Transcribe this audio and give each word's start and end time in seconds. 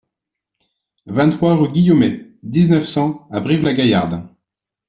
vingt-trois 1.05 1.53
rue 1.53 1.69
Guillaumet, 1.71 2.31
dix-neuf, 2.41 2.85
cent 2.87 3.27
à 3.29 3.39
Brive-la-Gaillarde 3.39 4.27